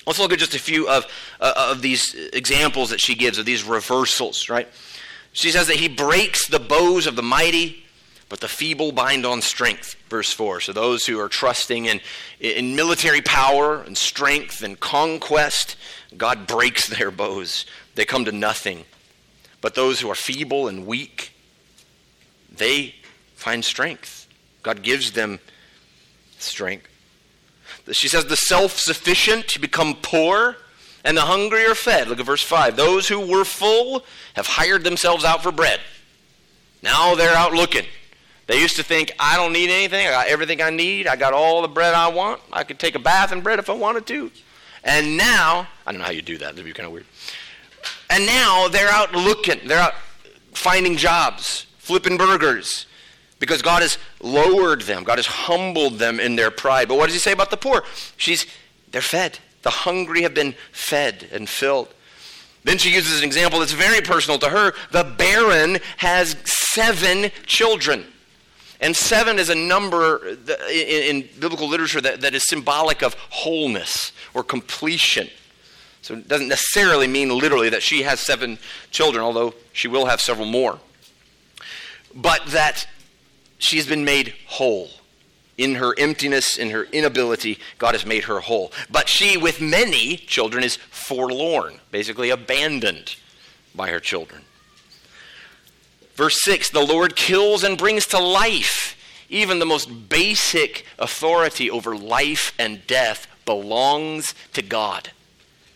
[0.07, 1.05] Let's look at just a few of,
[1.41, 4.69] uh, of these examples that she gives of these reversals, right?
[5.33, 7.82] She says that he breaks the bows of the mighty
[8.33, 9.95] but the feeble bind on strength.
[10.09, 10.59] Verse 4.
[10.61, 12.01] So those who are trusting in,
[12.39, 15.75] in military power and strength and conquest,
[16.17, 17.67] God breaks their bows.
[17.93, 18.85] They come to nothing.
[19.61, 21.31] But those who are feeble and weak,
[22.49, 22.95] they
[23.35, 24.27] find strength.
[24.63, 25.39] God gives them
[26.39, 26.89] strength.
[27.91, 30.57] She says, the self sufficient become poor,
[31.03, 32.07] and the hungry are fed.
[32.07, 32.77] Look at verse 5.
[32.77, 35.79] Those who were full have hired themselves out for bread.
[36.81, 37.85] Now they're out looking.
[38.47, 40.05] They used to think, I don't need anything.
[40.05, 41.07] I got everything I need.
[41.07, 42.41] I got all the bread I want.
[42.51, 44.31] I could take a bath in bread if I wanted to.
[44.83, 46.55] And now, I don't know how you do that.
[46.55, 47.05] That'd be kind of weird.
[48.09, 49.65] And now they're out looking.
[49.65, 49.93] They're out
[50.53, 52.85] finding jobs, flipping burgers,
[53.39, 55.03] because God has lowered them.
[55.03, 56.89] God has humbled them in their pride.
[56.89, 57.83] But what does he say about the poor?
[58.17, 58.45] She's,
[58.91, 59.39] they're fed.
[59.61, 61.93] The hungry have been fed and filled.
[62.65, 64.73] Then she uses an example that's very personal to her.
[64.91, 68.05] The barren has seven children.
[68.83, 70.35] And seven is a number
[70.69, 75.29] in, biblical literature that, is symbolic of wholeness or completion.
[76.01, 78.59] So it doesn't necessarily mean literally that she has seven
[78.91, 80.79] children, although she will have several more.
[82.13, 82.85] But that
[83.57, 84.89] she's been made whole.
[85.57, 88.73] In her emptiness, in her inability, God has made her whole.
[88.91, 93.15] But she, with many children, is forlorn, basically abandoned
[93.73, 94.41] by her children.
[96.15, 98.97] Verse 6 The Lord kills and brings to life.
[99.29, 105.11] Even the most basic authority over life and death belongs to God.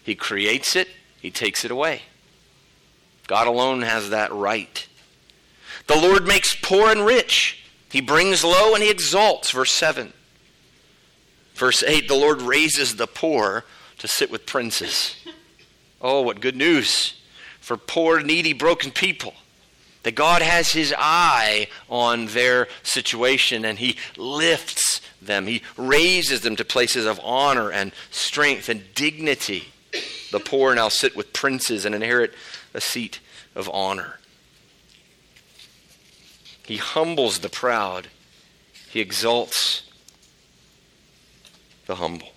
[0.04, 2.04] He creates it, He takes it away.
[3.26, 4.88] God alone has that right.
[5.88, 7.64] The Lord makes poor and rich.
[7.90, 9.52] He brings low and he exalts.
[9.52, 10.14] Verse 7.
[11.56, 13.66] Verse 8 The Lord raises the poor
[13.98, 15.16] to sit with princes.
[16.00, 17.20] Oh, what good news
[17.60, 19.34] for poor, needy, broken people
[20.08, 25.48] That God has his eye on their situation and he lifts them.
[25.48, 29.66] He raises them to places of honor and strength and dignity.
[30.32, 32.34] The poor now sit with princes and inherit
[32.74, 33.20] a seat
[33.54, 34.22] of honor.
[36.66, 38.08] He humbles the proud,
[38.90, 39.84] he exalts
[41.86, 42.30] the humble.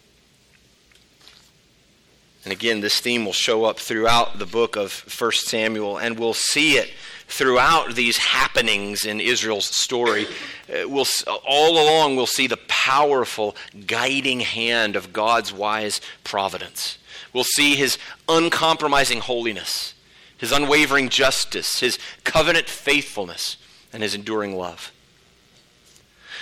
[2.42, 6.35] And again, this theme will show up throughout the book of 1 Samuel, and we'll
[6.35, 6.90] see it
[7.30, 10.26] throughout these happenings in Israel's story.
[10.68, 11.06] Uh, we'll,
[11.46, 16.98] all along, we'll see the powerful guiding hand of God's wise providence.
[17.32, 19.94] We'll see his uncompromising holiness,
[20.36, 23.56] his unwavering justice, his covenant faithfulness,
[23.92, 24.92] and his enduring love.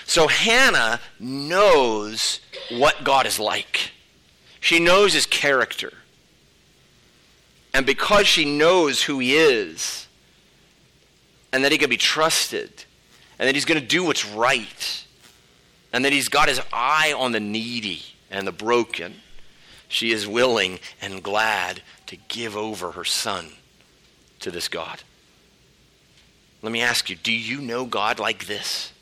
[0.06, 3.92] So Hannah knows what God is like.
[4.58, 5.92] She knows his character.
[7.74, 10.07] And because she knows who he is,
[11.52, 12.70] and that he can be trusted,
[13.38, 15.04] and that he's going to do what's right,
[15.92, 19.14] and that he's got his eye on the needy and the broken,
[19.88, 23.48] she is willing and glad to give over her son
[24.40, 25.02] to this God.
[26.62, 28.92] Let me ask you do you know God like this?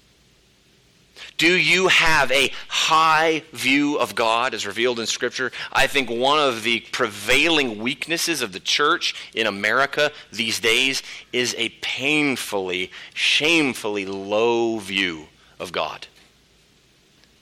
[1.36, 5.52] Do you have a high view of God as revealed in Scripture?
[5.72, 11.02] I think one of the prevailing weaknesses of the church in America these days
[11.32, 15.26] is a painfully, shamefully low view
[15.58, 16.06] of God.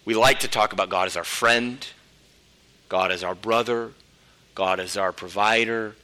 [0.04, 1.86] We like to talk about God as our friend,
[2.88, 3.92] God as our brother,
[4.54, 5.94] God as our provider,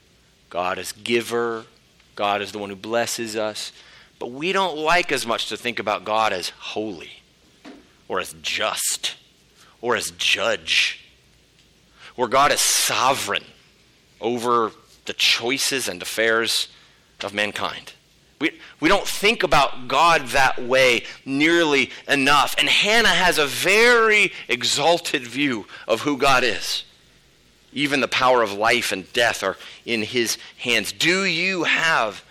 [0.49, 1.67] God as giver,
[2.17, 3.73] God as the one who blesses us.
[4.19, 7.20] But we don't like as much to think about God as holy
[8.11, 9.15] or as just
[9.81, 11.01] or as judge,
[12.17, 13.45] where God is sovereign
[14.21, 14.73] over
[15.05, 16.67] the choices and affairs
[17.23, 17.93] of mankind.
[18.41, 22.57] We, we don't think about God that way nearly enough.
[22.59, 26.83] And Hannah has a very exalted view of who God is.
[27.73, 30.91] Even the power of life and death are in his hands.
[30.91, 32.25] Do you have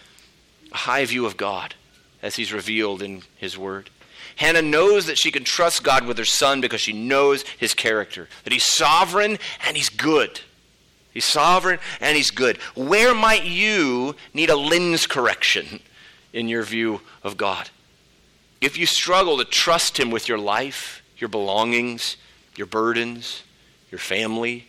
[0.73, 1.75] a high view of God
[2.21, 3.89] as he's revealed in his word?
[4.35, 8.27] Hannah knows that she can trust God with her son because she knows his character,
[8.43, 10.41] that he's sovereign and he's good.
[11.13, 12.57] He's sovereign and he's good.
[12.75, 15.81] Where might you need a lens correction
[16.31, 17.69] in your view of God?
[18.61, 22.17] If you struggle to trust him with your life, your belongings,
[22.55, 23.43] your burdens,
[23.91, 24.67] your family,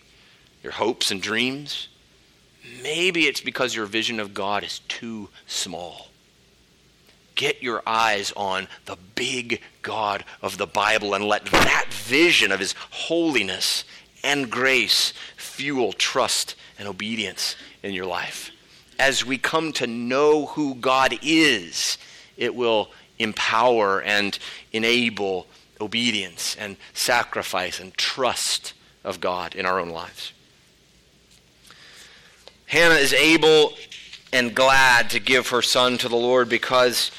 [0.62, 1.88] your hopes and dreams,
[2.82, 6.09] maybe it's because your vision of God is too small
[7.40, 12.60] get your eyes on the big God of the Bible and let that vision of
[12.60, 13.84] his holiness
[14.22, 18.50] and grace fuel trust and obedience in your life.
[18.98, 21.96] As we come to know who God is,
[22.36, 24.38] it will empower and
[24.74, 25.46] enable
[25.80, 30.34] obedience and sacrifice and trust of God in our own lives.
[32.66, 33.72] Hannah is able
[34.30, 37.10] and glad to give her son to the Lord because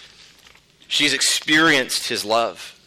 [0.91, 2.77] She's experienced his love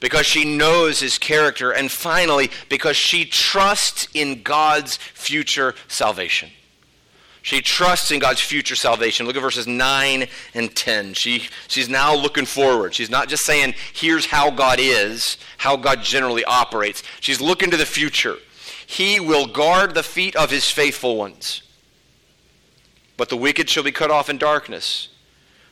[0.00, 6.50] because she knows his character, and finally, because she trusts in God's future salvation.
[7.40, 9.24] She trusts in God's future salvation.
[9.24, 11.14] Look at verses 9 and 10.
[11.14, 12.92] She, she's now looking forward.
[12.92, 17.02] She's not just saying, here's how God is, how God generally operates.
[17.20, 18.36] She's looking to the future.
[18.86, 21.62] He will guard the feet of his faithful ones.
[23.16, 25.08] But the wicked shall be cut off in darkness.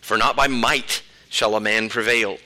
[0.00, 2.36] For not by might shall a man prevail.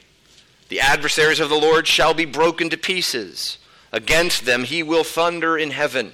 [0.68, 3.58] The adversaries of the Lord shall be broken to pieces.
[3.90, 6.12] Against them he will thunder in heaven.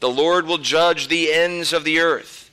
[0.00, 2.50] The Lord will judge the ends of the earth.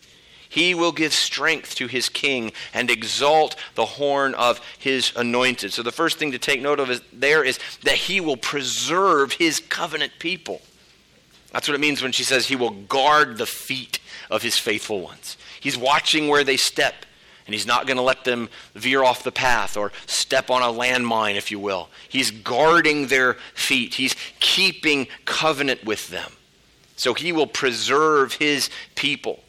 [0.47, 5.71] He will give strength to his king and exalt the horn of his anointed.
[5.71, 9.32] So the first thing to take note of is, there is that he will preserve
[9.32, 10.62] his covenant people.
[11.54, 15.02] That's what it means when she says he will guard the feet of his faithful
[15.02, 15.38] ones.
[15.60, 17.06] He's watching where they step.
[17.51, 20.67] And he's not going to let them veer off the path or step on a
[20.67, 21.89] landmine, if you will.
[22.08, 26.31] He's guarding their feet, he's keeping covenant with them.
[26.95, 29.43] So he will preserve his people.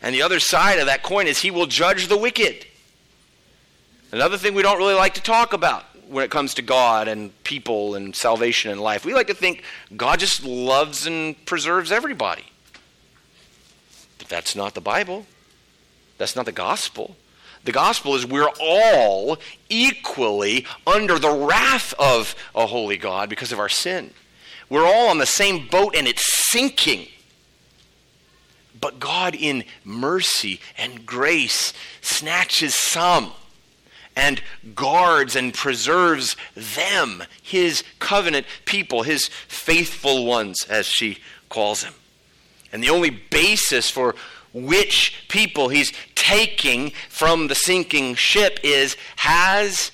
[0.00, 2.64] And the other side of that coin is he will judge the wicked.
[4.12, 7.42] Another thing we don't really like to talk about when it comes to God and
[7.42, 9.04] people and salvation and life.
[9.04, 9.64] We like to think
[9.96, 12.44] God just loves and preserves everybody.
[14.18, 15.26] But that's not the Bible.
[16.18, 17.16] That's not the gospel.
[17.64, 19.38] The gospel is we're all
[19.68, 24.12] equally under the wrath of a holy God because of our sin.
[24.70, 27.08] We're all on the same boat and it's sinking.
[28.80, 33.32] But God, in mercy and grace, snatches some
[34.18, 34.42] and
[34.74, 41.94] guards and preserves them, his covenant people, his faithful ones, as she calls them.
[42.72, 44.16] And the only basis for
[44.66, 49.90] which people he's taking from the sinking ship is has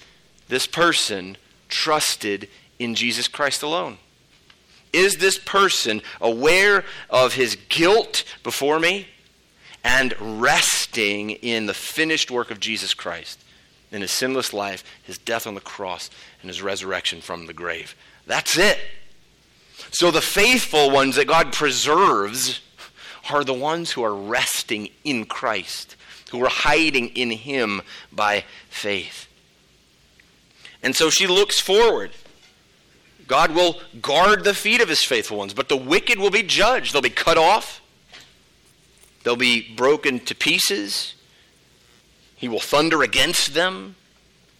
[0.49, 1.37] this person
[1.69, 2.49] trusted
[2.79, 3.99] in Jesus Christ alone?
[4.93, 9.09] Is this person aware of his guilt before me
[9.83, 13.41] and resting in the finished work of Jesus Christ
[13.91, 16.11] in his sinless life, his death on the cross,
[16.41, 17.97] and his resurrection from the grave?
[18.27, 18.79] That's it.
[19.91, 22.61] So the faithful ones that God preserves
[23.31, 25.97] are the ones who are resting in Christ,
[26.31, 29.29] who are hiding in Him by faith.
[30.83, 32.13] And so she looks forward.
[33.27, 36.93] God will guard the feet of His faithful ones, but the wicked will be judged.
[36.93, 37.81] They'll be cut off,
[39.23, 41.15] they'll be broken to pieces.
[42.37, 43.97] He will thunder against them.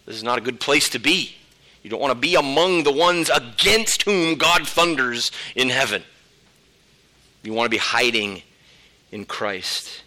[0.07, 1.35] This is not a good place to be.
[1.83, 6.01] You don't want to be among the ones against whom God thunders in heaven.
[7.43, 8.41] You want to be hiding
[9.15, 10.03] in Christ.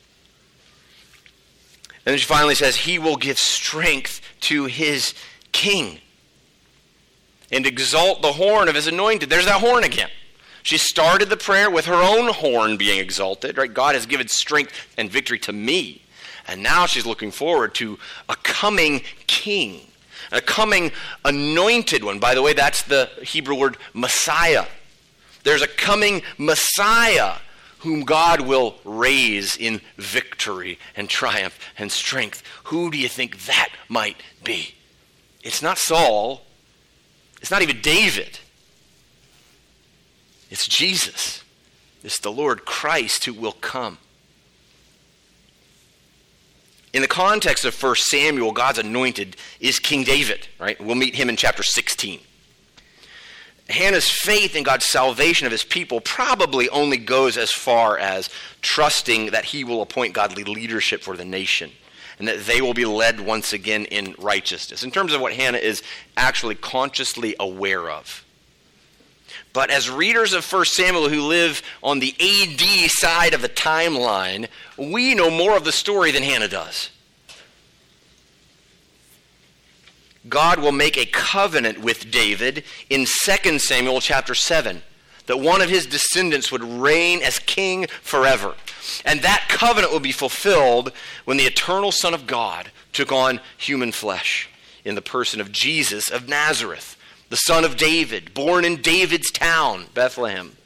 [2.05, 5.15] And then she finally says, He will give strength to his
[5.51, 5.99] king
[7.51, 9.31] and exalt the horn of his anointed.
[9.31, 10.11] There's that horn again.
[10.63, 13.73] She started the prayer with her own horn being exalted, right?
[13.73, 16.03] God has given strength and victory to me.
[16.47, 17.99] And now she's looking forward to
[18.29, 19.81] a coming king,
[20.31, 20.93] a coming
[21.25, 22.19] anointed one.
[22.19, 24.67] By the way, that's the Hebrew word Messiah.
[25.45, 27.37] There's a coming Messiah
[27.81, 32.43] whom God will raise in victory and triumph and strength.
[32.65, 34.75] Who do you think that might be?
[35.43, 36.43] It's not Saul.
[37.41, 38.41] It's not even David.
[40.51, 41.43] It's Jesus.
[42.03, 43.99] It's the Lord Christ who will come.
[46.93, 50.81] In the context of 1 Samuel, God's anointed is King David, right?
[50.81, 52.21] We'll meet him in chapter 16.
[53.69, 58.31] Hannah's faith in God's salvation of his people probably only goes as far as
[58.63, 61.71] trusting that he will appoint godly leadership for the nation
[62.19, 65.59] and that they will be led once again in righteousness, in terms of what Hannah
[65.59, 65.83] is
[66.17, 68.25] actually consciously aware of.
[69.53, 74.49] But as readers of 1 Samuel who live on the AD side of the timeline,
[74.77, 76.91] we know more of the story than Hannah does.
[80.29, 84.83] God will make a covenant with David in 2 Samuel chapter 7
[85.27, 88.55] that one of his descendants would reign as king forever.
[89.05, 90.91] And that covenant will be fulfilled
[91.27, 94.49] when the eternal Son of God took on human flesh
[94.85, 96.97] in the person of Jesus of Nazareth,
[97.29, 100.57] the son of David, born in David's town, Bethlehem.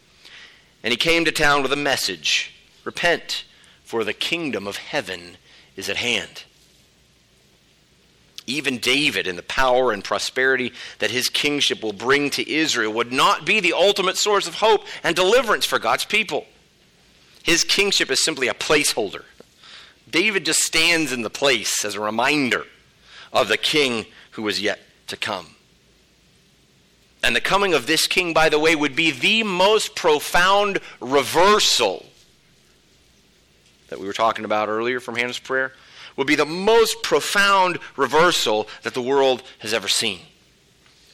[0.84, 2.54] And he came to town with a message
[2.84, 3.44] Repent,
[3.84, 5.36] for the kingdom of heaven
[5.76, 6.44] is at hand.
[8.46, 13.12] Even David, and the power and prosperity that his kingship will bring to Israel, would
[13.12, 16.46] not be the ultimate source of hope and deliverance for God's people.
[17.42, 19.24] His kingship is simply a placeholder.
[20.10, 22.64] David just stands in the place as a reminder
[23.32, 25.54] of the king who is yet to come.
[27.22, 32.06] And the coming of this king, by the way, would be the most profound reversal
[33.88, 35.72] that we were talking about earlier from Hannah's prayer
[36.16, 40.20] would be the most profound reversal that the world has ever seen.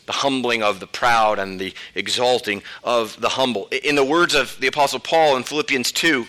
[0.07, 3.69] The humbling of the proud and the exalting of the humble.
[3.69, 6.27] In the words of the Apostle Paul in Philippians 2,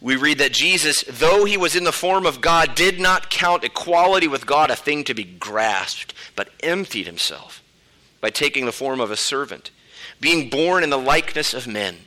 [0.00, 3.64] we read that Jesus, though he was in the form of God, did not count
[3.64, 7.62] equality with God a thing to be grasped, but emptied himself
[8.20, 9.70] by taking the form of a servant,
[10.20, 11.98] being born in the likeness of men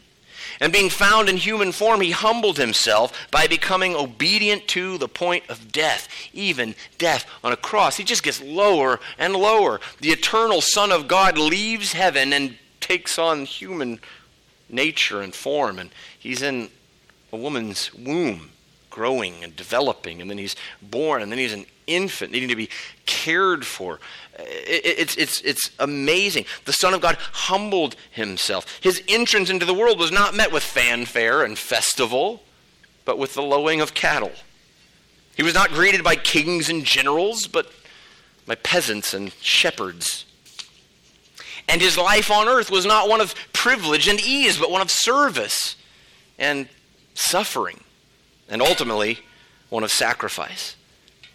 [0.60, 5.50] and being found in human form, he humbled himself by becoming obedient to the point
[5.50, 7.98] of death, even death on a cross.
[7.98, 9.80] He just gets lower and lower.
[10.02, 14.00] The eternal Son of God leaves heaven and takes on human
[14.70, 16.70] nature and form, and he's in
[17.32, 18.52] a woman's womb,
[18.90, 22.70] growing and developing, and then he's born, and then he's an infant needing to be
[23.06, 24.00] cared for.
[24.38, 26.46] It's, it's, it's amazing.
[26.66, 28.80] The Son of God humbled himself.
[28.82, 32.42] His entrance into the world was not met with fanfare and festival,
[33.06, 34.32] but with the lowing of cattle.
[35.36, 37.72] He was not greeted by kings and generals, but
[38.46, 40.26] by peasants and shepherds.
[41.68, 44.90] And his life on earth was not one of privilege and ease, but one of
[44.90, 45.76] service
[46.40, 46.68] and
[47.14, 47.84] suffering,
[48.50, 49.20] and ultimately,
[49.70, 50.76] one of sacrifice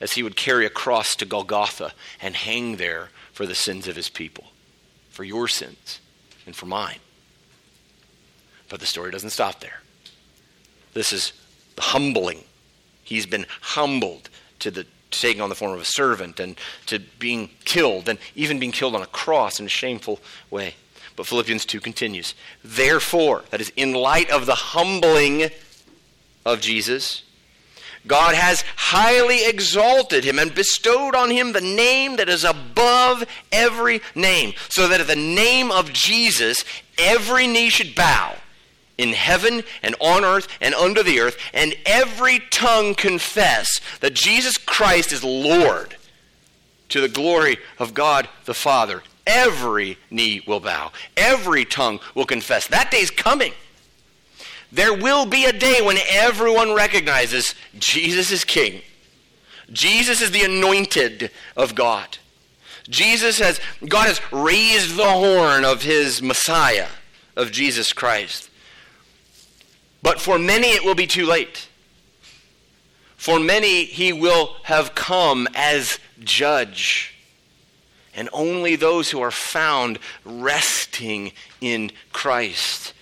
[0.01, 3.97] as he would carry a cross to Golgotha and hang there for the sins of
[3.97, 4.45] his people,
[5.11, 6.01] for your sins
[6.47, 6.99] and for mine.
[8.69, 9.81] But the story doesn't stop there.
[10.93, 11.33] This is
[11.77, 12.45] the humbling.
[13.03, 14.29] He's been humbled
[14.61, 18.59] to the taking on the form of a servant and to being killed and even
[18.59, 20.75] being killed on a cross in a shameful way.
[21.17, 22.35] But Philippians 2 continues.
[22.65, 25.51] Therefore, that is, in light of the humbling
[26.45, 27.23] of Jesus,
[28.07, 34.01] God has highly exalted him and bestowed on him the name that is above every
[34.15, 36.65] name, so that at the name of Jesus
[36.99, 38.37] every knee should bow
[38.99, 44.57] in heaven and on earth and under the earth, and every tongue confess that Jesus
[44.57, 45.97] Christ is Lord
[46.91, 49.03] to the glory of God the Father.
[49.27, 52.67] Every knee will bow, every tongue will confess.
[52.67, 53.55] That day's coming.
[54.75, 58.83] There will be a day when everyone recognizes Jesus is King.
[59.71, 62.19] Jesus is the anointed of God.
[62.89, 66.89] Jesus has, God has raised the horn of his Messiah,
[67.37, 68.51] of Jesus Christ.
[70.03, 71.69] But for many, it will be too late.
[73.17, 77.15] For many, he will have come as judge.
[78.13, 82.93] And only those who are found resting in Christ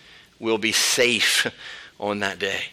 [0.42, 1.46] will be safe
[2.00, 2.64] on that day.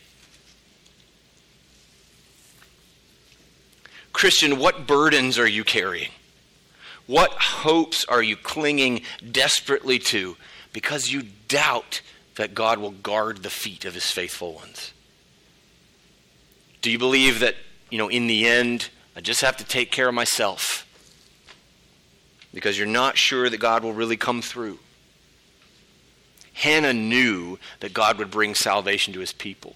[4.11, 6.09] Christian, what burdens are you carrying?
[7.05, 9.01] What hopes are you clinging
[9.31, 10.35] desperately to
[10.73, 12.01] because you doubt
[12.35, 14.91] that God will guard the feet of his faithful ones?
[16.81, 17.55] Do you believe that,
[17.89, 20.85] you know, in the end, I just have to take care of myself?
[22.53, 24.79] Because you're not sure that God will really come through.
[26.59, 29.75] Hannah knew that God would bring salvation to his people.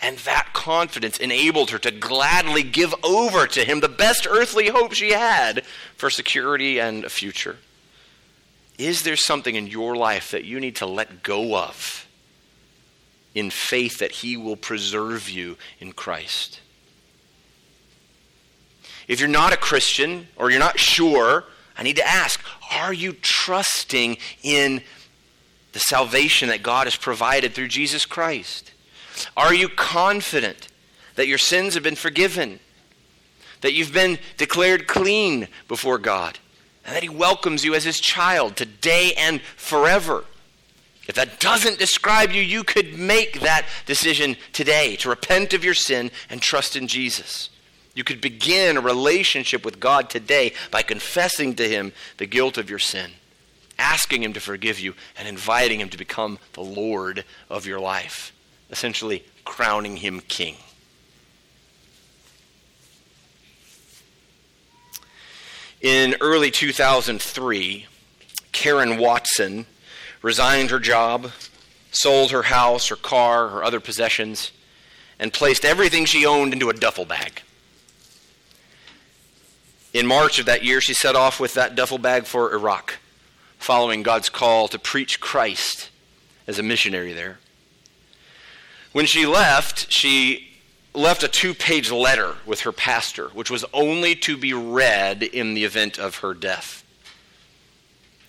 [0.00, 4.92] And that confidence enabled her to gladly give over to him the best earthly hope
[4.92, 5.64] she had
[5.96, 7.56] for security and a future.
[8.78, 12.06] Is there something in your life that you need to let go of
[13.34, 16.60] in faith that He will preserve you in Christ?
[19.06, 21.44] If you're not a Christian or you're not sure,
[21.76, 24.82] I need to ask are you trusting in
[25.72, 28.72] the salvation that God has provided through Jesus Christ?
[29.36, 30.68] Are you confident
[31.16, 32.60] that your sins have been forgiven?
[33.60, 36.38] That you've been declared clean before God?
[36.84, 40.24] and that He welcomes you as His child today and forever.
[41.06, 45.74] If that doesn't describe you, you could make that decision today to repent of your
[45.74, 47.50] sin and trust in Jesus.
[47.94, 52.70] You could begin a relationship with God today by confessing to Him the guilt of
[52.70, 53.12] your sin,
[53.80, 58.32] asking Him to forgive you, and inviting Him to become the Lord of your life,
[58.70, 60.56] essentially crowning Him King.
[65.80, 67.86] In early 2003,
[68.52, 69.64] Karen Watson
[70.20, 71.30] resigned her job,
[71.90, 74.52] sold her house, her car, her other possessions,
[75.18, 77.42] and placed everything she owned into a duffel bag.
[79.92, 82.98] In March of that year, she set off with that duffel bag for Iraq,
[83.60, 85.90] following God's call to preach Christ
[86.46, 87.38] as a missionary there.
[88.92, 90.48] When she left, she
[90.94, 95.54] left a two page letter with her pastor, which was only to be read in
[95.54, 96.82] the event of her death.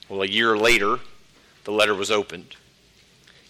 [0.09, 0.99] Well, a year later,
[1.63, 2.55] the letter was opened.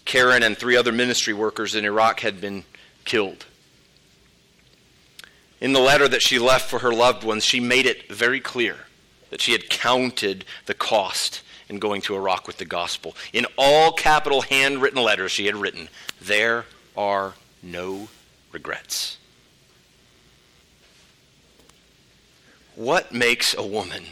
[0.04, 2.64] Karen and three other ministry workers in Iraq had been
[3.04, 3.44] killed.
[5.60, 8.76] In the letter that she left for her loved ones, she made it very clear
[9.30, 11.42] that she had counted the cost
[11.72, 13.16] in going to Iraq with the gospel.
[13.32, 15.88] In all capital handwritten letters, she had written,
[16.20, 16.66] There
[16.96, 18.08] are no
[18.52, 19.18] regrets.
[22.76, 24.04] What makes a woman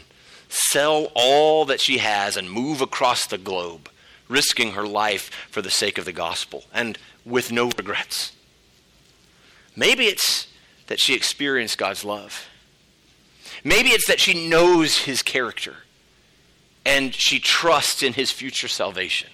[0.49, 3.89] sell all that she has and move across the globe,
[4.27, 8.33] risking her life for the sake of the gospel and with no regrets?
[9.75, 10.47] Maybe it's
[10.87, 12.47] that she experienced God's love.
[13.63, 15.77] Maybe it's that she knows his character
[16.85, 19.29] and she trusts in his future salvation,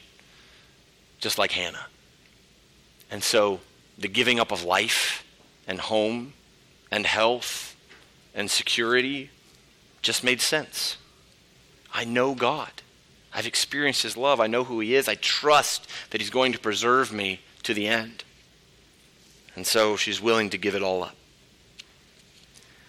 [1.19, 1.87] just like Hannah.
[3.09, 3.59] And so
[3.97, 5.23] the giving up of life
[5.67, 6.33] and home
[6.91, 7.75] and health
[8.35, 9.29] and security
[10.01, 10.97] just made sense.
[11.93, 12.71] I know God.
[13.33, 14.39] I've experienced His love.
[14.39, 15.07] I know who He is.
[15.07, 18.23] I trust that He's going to preserve me to the end.
[19.55, 21.15] And so she's willing to give it all up.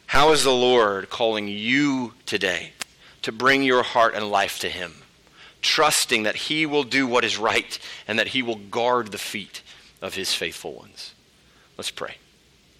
[0.07, 2.73] How is the Lord calling you today
[3.23, 4.95] to bring your heart and life to Him,
[5.63, 9.63] trusting that He will do what is right and that He will guard the feet
[10.01, 11.15] of his faithful ones.
[11.77, 12.17] Let's pray.